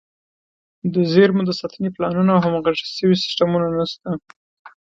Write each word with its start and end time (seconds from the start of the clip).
د 0.93 0.95
زیرمو 1.11 1.43
د 1.47 1.51
ساتنې 1.59 1.89
پلانونه 1.95 2.31
او 2.33 2.39
همغږي 2.45 2.85
شوي 2.97 3.15
سیستمونه 3.23 3.67
نشته. 3.77 4.09